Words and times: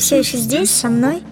все 0.00 0.18
еще 0.18 0.36
здесь, 0.36 0.70
со 0.70 0.88
мной? 0.88 1.22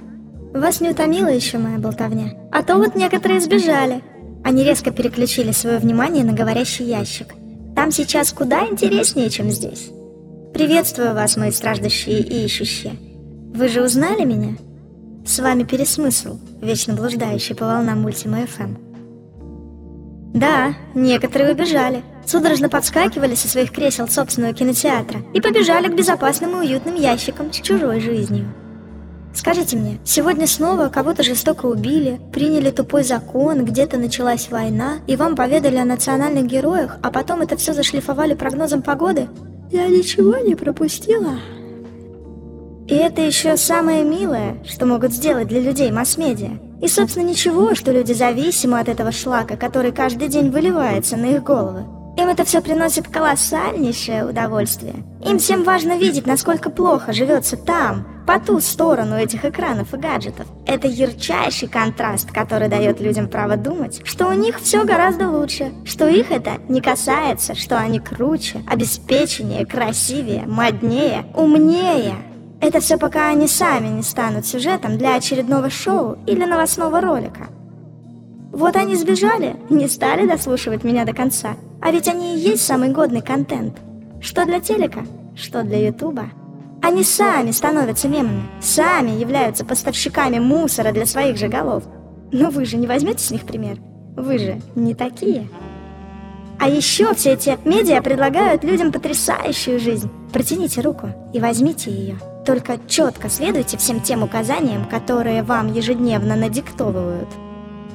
Вас 0.55 0.81
не 0.81 0.91
утомила 0.91 1.29
еще 1.29 1.59
моя 1.59 1.79
болтовня? 1.79 2.35
А 2.53 2.63
то 2.63 2.77
вот 2.77 2.95
некоторые 2.95 3.41
сбежали. 3.41 4.03
Они 4.45 4.65
резко 4.65 4.91
переключили 4.91 5.51
свое 5.53 5.79
внимание 5.79 6.25
на 6.25 6.33
говорящий 6.33 6.85
ящик. 6.85 7.35
Там 7.75 7.91
сейчас 7.91 8.33
куда 8.33 8.67
интереснее, 8.67 9.31
чем 9.31 9.51
здесь. 9.51 9.91
Приветствую 10.55 11.15
вас, 11.15 11.37
мои 11.37 11.51
страждущие 11.51 12.21
и 12.21 12.45
ищущие. 12.45 12.95
Вы 13.55 13.69
же 13.69 13.83
узнали 13.83 14.25
меня? 14.25 14.57
С 15.27 15.39
вами 15.41 15.65
Пересмысл, 15.65 16.39
вечно 16.63 16.95
блуждающий 16.95 17.55
по 17.55 17.67
волнам 17.67 18.01
Мультима 18.01 18.47
ФМ. 18.47 18.88
Да, 20.39 20.75
некоторые 20.95 21.53
убежали, 21.53 22.05
судорожно 22.25 22.69
подскакивали 22.69 23.35
со 23.35 23.49
своих 23.49 23.73
кресел 23.73 24.07
собственного 24.07 24.55
кинотеатра 24.55 25.21
и 25.35 25.41
побежали 25.41 25.89
к 25.89 25.97
безопасным 25.97 26.53
и 26.53 26.67
уютным 26.67 26.95
ящикам 26.95 27.53
с 27.53 27.57
чужой 27.57 27.99
жизнью. 27.99 28.47
Скажите 29.35 29.77
мне, 29.77 29.99
сегодня 30.05 30.47
снова 30.47 30.91
кого-то 30.91 31.25
жестоко 31.25 31.67
убили, 31.67 32.21
приняли 32.33 32.71
тупой 32.71 33.03
закон, 33.03 33.65
где-то 33.65 33.99
началась 33.99 34.49
война, 34.49 34.99
и 35.09 35.17
вам 35.17 35.35
поведали 35.35 35.77
о 35.77 35.85
национальных 35.85 36.47
героях, 36.47 36.99
а 37.03 37.11
потом 37.11 37.43
это 37.43 37.57
все 37.57 37.73
зашлифовали 37.73 38.35
прогнозом 38.35 38.83
погоды? 38.83 39.29
Я 39.73 39.89
ничего 39.89 40.37
не 40.37 40.55
пропустила. 40.55 41.35
И 42.87 42.95
это 42.95 43.23
еще 43.23 43.57
самое 43.57 44.05
милое, 44.05 44.63
что 44.65 44.87
могут 44.87 45.13
сделать 45.13 45.49
для 45.49 45.61
людей 45.61 45.91
масс-медиа. 45.91 46.68
И, 46.81 46.89
собственно, 46.89 47.25
ничего, 47.25 47.75
что 47.75 47.93
люди 47.93 48.13
зависимы 48.13 48.79
от 48.79 48.89
этого 48.89 49.13
шлака, 49.13 49.57
который 49.57 49.93
каждый 49.93 50.29
день 50.29 50.51
выливается 50.51 51.17
на 51.17 51.27
их 51.27 51.43
головы. 51.43 51.85
Им 52.19 52.29
это 52.29 52.45
все 52.45 52.61
приносит 52.61 53.07
колоссальнейшее 53.07 54.25
удовольствие. 54.25 55.05
Им 55.25 55.39
всем 55.39 55.63
важно 55.63 55.97
видеть, 55.97 56.27
насколько 56.27 56.69
плохо 56.69 57.13
живется 57.13 57.57
там, 57.57 58.07
по 58.27 58.41
ту 58.41 58.61
сторону 58.61 59.17
этих 59.17 59.45
экранов 59.45 59.95
и 59.95 59.97
гаджетов. 59.97 60.47
Это 60.67 60.89
ярчайший 60.89 61.69
контраст, 61.69 62.31
который 62.33 62.69
дает 62.69 63.01
людям 63.01 63.29
право 63.29 63.57
думать, 63.57 64.03
что 64.05 64.27
у 64.27 64.33
них 64.33 64.59
все 64.61 64.85
гораздо 64.85 65.29
лучше, 65.29 65.73
что 65.85 66.09
их 66.09 66.33
это 66.33 66.59
не 66.69 66.81
касается, 66.81 67.55
что 67.55 67.79
они 67.79 68.01
круче, 68.01 68.63
обеспеченнее, 68.67 69.65
красивее, 69.65 70.43
моднее, 70.47 71.25
умнее. 71.35 72.17
Это 72.61 72.81
все 72.81 72.99
пока 72.99 73.29
они 73.29 73.47
сами 73.47 73.89
не 73.89 74.03
станут 74.03 74.47
сюжетом 74.47 74.99
для 74.99 75.15
очередного 75.15 75.71
шоу 75.71 76.19
или 76.27 76.45
новостного 76.45 77.01
ролика. 77.01 77.49
Вот 78.53 78.75
они 78.75 78.97
сбежали, 78.97 79.57
не 79.71 79.87
стали 79.89 80.27
дослушивать 80.27 80.83
меня 80.83 81.05
до 81.05 81.13
конца. 81.13 81.57
А 81.81 81.93
ведь 81.93 82.09
они 82.09 82.35
и 82.35 82.39
есть 82.39 82.67
самый 82.67 82.89
годный 82.89 83.23
контент. 83.23 83.79
Что 84.21 84.45
для 84.45 84.59
телека, 84.59 85.07
что 85.37 85.63
для 85.63 85.87
ютуба. 85.87 86.31
Они 86.83 87.05
сами 87.05 87.53
становятся 87.53 88.09
мемами, 88.09 88.43
сами 88.61 89.11
являются 89.11 89.65
поставщиками 89.65 90.39
мусора 90.39 90.93
для 90.93 91.07
своих 91.07 91.37
же 91.37 91.49
голов. 91.49 91.85
Но 92.33 92.51
вы 92.51 92.65
же 92.65 92.77
не 92.77 92.87
возьмете 92.89 93.25
с 93.25 93.31
них 93.31 93.45
пример. 93.45 93.79
Вы 94.17 94.39
же 94.39 94.61
не 94.75 94.95
такие. 94.95 95.49
А 96.59 96.69
еще 96.69 97.15
все 97.15 97.35
эти 97.35 97.57
медиа 97.65 98.03
предлагают 98.03 98.65
людям 98.65 98.91
потрясающую 98.91 99.79
жизнь. 99.79 100.11
Протяните 100.33 100.81
руку 100.81 101.11
и 101.33 101.39
возьмите 101.39 101.91
ее. 101.93 102.19
Только 102.49 102.79
четко 102.89 103.29
следуйте 103.29 103.77
всем 103.77 104.01
тем 104.01 104.23
указаниям, 104.23 104.87
которые 104.87 105.43
вам 105.43 105.71
ежедневно 105.71 106.35
надиктовывают. 106.35 107.29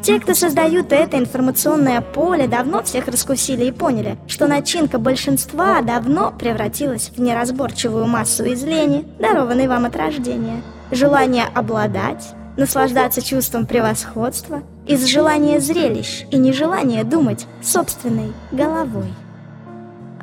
Те, 0.04 0.20
кто 0.20 0.36
создают 0.36 0.92
это 0.92 1.18
информационное 1.18 2.02
поле, 2.02 2.48
давно 2.48 2.84
всех 2.84 3.08
раскусили 3.08 3.66
и 3.66 3.72
поняли, 3.72 4.16
что 4.28 4.46
начинка 4.46 5.00
большинства 5.00 5.82
давно 5.82 6.30
превратилась 6.30 7.10
в 7.10 7.20
неразборчивую 7.20 8.06
массу 8.06 8.44
из 8.44 8.64
лени, 8.64 9.08
дарованной 9.18 9.68
вам 9.68 9.86
от 9.86 9.96
рождения. 9.96 10.62
Желание 10.92 11.46
обладать, 11.56 12.24
наслаждаться 12.56 13.24
чувством 13.24 13.66
превосходства, 13.66 14.62
из 14.86 15.04
желания 15.08 15.60
зрелищ 15.60 16.26
и 16.30 16.38
нежелания 16.38 17.04
думать 17.04 17.48
собственной 17.64 18.34
головой. 18.52 19.08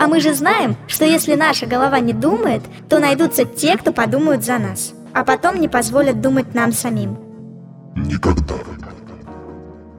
А 0.01 0.07
мы 0.09 0.19
же 0.19 0.33
знаем, 0.33 0.77
что 0.89 1.05
если 1.05 1.35
наша 1.35 1.67
голова 1.67 2.01
не 2.01 2.15
думает, 2.15 2.63
то 2.89 2.99
найдутся 2.99 3.45
те, 3.45 3.77
кто 3.77 3.93
подумают 3.93 4.43
за 4.43 4.59
нас, 4.59 4.95
а 5.13 5.25
потом 5.25 5.61
не 5.61 5.69
позволят 5.69 6.23
думать 6.23 6.55
нам 6.55 6.73
самим. 6.73 7.19
Никогда. 7.95 8.55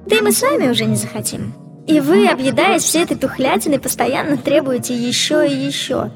Да 0.07 0.15
и 0.15 0.21
мы 0.21 0.31
сами 0.31 0.69
уже 0.69 0.85
не 0.85 0.95
захотим. 0.95 1.53
И 1.85 1.99
вы, 1.99 2.27
объедаясь 2.27 2.81
всей 2.81 3.03
этой 3.03 3.15
тухлятиной, 3.15 3.77
постоянно 3.77 4.37
требуете 4.37 4.95
еще 4.95 5.47
и 5.47 5.53
еще. 5.53 6.09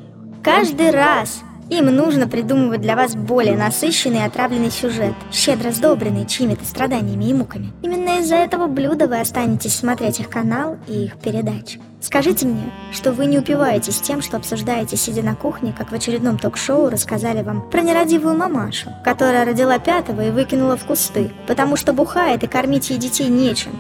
Каждый 0.44 0.90
раз 0.90 1.42
им 1.70 1.86
нужно 1.88 2.28
придумывать 2.28 2.82
для 2.82 2.96
вас 2.96 3.16
более 3.16 3.58
насыщенный 3.58 4.20
и 4.20 4.24
отравленный 4.24 4.72
сюжет, 4.72 5.14
щедро 5.32 5.72
сдобренный 5.72 6.26
чьими-то 6.26 6.66
страданиями 6.66 7.26
и 7.26 7.34
муками. 7.34 7.74
Именно 7.82 8.20
из-за 8.20 8.36
этого 8.36 8.68
блюда 8.68 9.08
вы 9.08 9.20
останетесь 9.20 9.76
смотреть 9.76 10.20
их 10.20 10.30
канал 10.30 10.78
и 10.88 11.06
их 11.06 11.18
передачи. 11.18 11.80
Скажите 12.02 12.46
мне, 12.46 12.72
что 12.92 13.12
вы 13.12 13.26
не 13.26 13.40
упиваетесь 13.40 14.00
тем, 14.00 14.22
что 14.22 14.38
обсуждаете, 14.38 14.96
сидя 14.96 15.24
на 15.24 15.34
кухне, 15.34 15.74
как 15.76 15.92
в 15.92 15.96
очередном 15.96 16.38
ток-шоу 16.38 16.90
рассказали 16.90 17.42
вам 17.42 17.68
про 17.70 17.82
нерадивую 17.82 18.38
мамашу, 18.38 18.92
которая 19.04 19.44
родила 19.44 19.80
пятого 19.80 20.22
и 20.22 20.30
выкинула 20.30 20.78
в 20.78 20.86
кусты, 20.86 21.32
потому 21.48 21.78
что 21.78 21.94
бухает 21.94 22.44
и 22.44 22.48
кормить 22.48 22.92
ей 22.92 23.00
детей 23.00 23.28
нечем. 23.28 23.72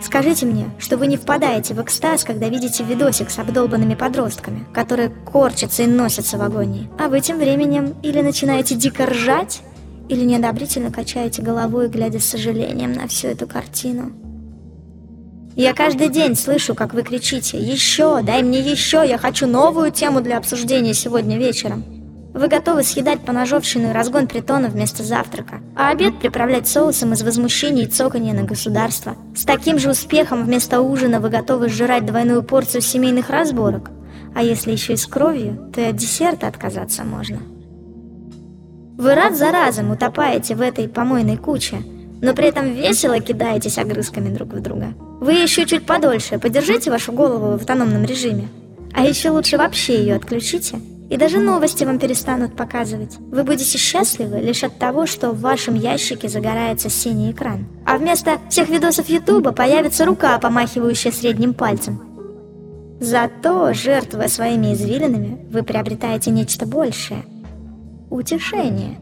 Скажите 0.00 0.44
мне, 0.46 0.70
что 0.78 0.98
вы 0.98 1.06
не 1.06 1.16
впадаете 1.16 1.74
в 1.74 1.82
экстаз, 1.82 2.24
когда 2.24 2.48
видите 2.48 2.84
видосик 2.84 3.30
с 3.30 3.38
обдолбанными 3.38 3.94
подростками, 3.94 4.66
которые 4.72 5.08
корчатся 5.08 5.84
и 5.84 5.86
носятся 5.86 6.36
в 6.36 6.42
агонии, 6.42 6.90
а 6.98 7.08
вы 7.08 7.20
тем 7.20 7.38
временем 7.38 7.94
или 8.02 8.20
начинаете 8.20 8.74
дико 8.74 9.06
ржать, 9.06 9.62
или 10.08 10.24
неодобрительно 10.24 10.92
качаете 10.92 11.42
головой, 11.42 11.88
глядя 11.88 12.20
с 12.20 12.26
сожалением 12.26 12.92
на 12.92 13.08
всю 13.08 13.28
эту 13.28 13.46
картину. 13.46 14.12
Я 15.56 15.72
каждый 15.72 16.10
день 16.10 16.36
слышу, 16.36 16.74
как 16.74 16.92
вы 16.92 17.02
кричите 17.02 17.58
«Еще! 17.58 18.20
Дай 18.22 18.42
мне 18.42 18.60
еще! 18.60 19.02
Я 19.08 19.16
хочу 19.16 19.46
новую 19.46 19.90
тему 19.90 20.20
для 20.20 20.36
обсуждения 20.36 20.92
сегодня 20.92 21.38
вечером!» 21.38 21.95
Вы 22.36 22.48
готовы 22.48 22.82
съедать 22.82 23.24
поножовщину 23.24 23.88
и 23.88 23.92
разгон 23.92 24.26
притона 24.26 24.68
вместо 24.68 25.02
завтрака, 25.02 25.62
а 25.74 25.88
обед 25.88 26.18
приправлять 26.18 26.68
соусом 26.68 27.14
из 27.14 27.22
возмущений 27.22 27.84
и 27.84 27.86
цоканья 27.86 28.34
на 28.34 28.42
государство. 28.42 29.16
С 29.34 29.46
таким 29.46 29.78
же 29.78 29.88
успехом 29.88 30.44
вместо 30.44 30.82
ужина 30.82 31.18
вы 31.18 31.30
готовы 31.30 31.70
сжирать 31.70 32.04
двойную 32.04 32.42
порцию 32.42 32.82
семейных 32.82 33.30
разборок. 33.30 33.90
А 34.34 34.42
если 34.42 34.72
еще 34.72 34.92
и 34.92 34.96
с 34.96 35.06
кровью, 35.06 35.72
то 35.74 35.80
и 35.80 35.84
от 35.84 35.96
десерта 35.96 36.46
отказаться 36.46 37.04
можно. 37.04 37.38
Вы 38.98 39.14
раз 39.14 39.38
за 39.38 39.50
разом 39.50 39.90
утопаете 39.90 40.56
в 40.56 40.60
этой 40.60 40.90
помойной 40.90 41.38
куче, 41.38 41.78
но 42.20 42.34
при 42.34 42.48
этом 42.48 42.70
весело 42.70 43.18
кидаетесь 43.18 43.78
огрызками 43.78 44.28
друг 44.28 44.52
в 44.52 44.60
друга. 44.60 44.88
Вы 45.22 45.32
еще 45.32 45.64
чуть 45.64 45.86
подольше 45.86 46.38
подержите 46.38 46.90
вашу 46.90 47.12
голову 47.12 47.52
в 47.52 47.54
автономном 47.54 48.04
режиме, 48.04 48.48
а 48.92 49.06
еще 49.06 49.30
лучше 49.30 49.56
вообще 49.56 50.00
ее 50.00 50.16
отключите, 50.16 50.80
и 51.08 51.16
даже 51.16 51.38
новости 51.38 51.84
вам 51.84 51.98
перестанут 51.98 52.56
показывать. 52.56 53.16
Вы 53.18 53.44
будете 53.44 53.78
счастливы 53.78 54.40
лишь 54.40 54.64
от 54.64 54.78
того, 54.78 55.06
что 55.06 55.30
в 55.30 55.40
вашем 55.40 55.74
ящике 55.74 56.28
загорается 56.28 56.90
синий 56.90 57.30
экран. 57.30 57.66
А 57.84 57.96
вместо 57.96 58.38
всех 58.48 58.68
видосов 58.68 59.08
Ютуба 59.08 59.52
появится 59.52 60.04
рука, 60.04 60.38
помахивающая 60.38 61.12
средним 61.12 61.54
пальцем. 61.54 62.00
Зато, 63.00 63.72
жертвуя 63.72 64.28
своими 64.28 64.72
извилинами, 64.72 65.46
вы 65.50 65.62
приобретаете 65.62 66.30
нечто 66.30 66.66
большее. 66.66 67.24
Утешение. 68.10 68.98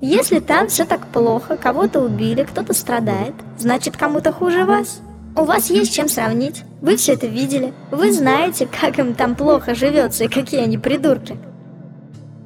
Если 0.00 0.40
там 0.40 0.68
все 0.68 0.84
так 0.84 1.06
плохо, 1.08 1.56
кого-то 1.56 2.00
убили, 2.00 2.42
кто-то 2.42 2.74
страдает, 2.74 3.34
значит 3.58 3.96
кому-то 3.96 4.32
хуже 4.32 4.64
вас– 4.64 5.00
у 5.36 5.44
вас 5.44 5.70
есть 5.70 5.94
чем 5.94 6.08
сравнить. 6.08 6.64
Вы 6.80 6.96
все 6.96 7.14
это 7.14 7.26
видели. 7.26 7.72
Вы 7.90 8.12
знаете, 8.12 8.66
как 8.66 8.98
им 8.98 9.14
там 9.14 9.34
плохо 9.34 9.74
живется 9.74 10.24
и 10.24 10.28
какие 10.28 10.60
они 10.60 10.78
придурки. 10.78 11.36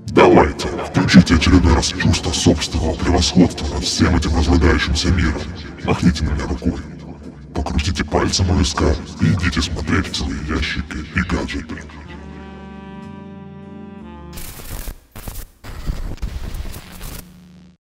Давайте, 0.08 0.69
включите 0.69 1.34
очередной 1.37 1.75
раз 1.75 1.88
чувство 1.88 2.31
собственного 2.31 2.94
превосходства 2.94 3.67
над 3.75 3.82
всем 3.82 4.14
этим 4.14 4.37
разлагающимся 4.37 5.08
миром. 5.11 5.40
Махните 5.84 6.25
на 6.25 6.31
меня 6.31 6.46
рукой. 6.46 6.81
Покрутите 7.55 8.05
пальцем 8.05 8.50
у 8.50 8.55
виска 8.55 8.94
и 9.20 9.25
идите 9.25 9.62
смотреть 9.62 10.08
в 10.08 10.17
свои 10.17 10.38
ящики 10.49 10.99
и 11.14 11.20
гаджеты. 11.20 11.76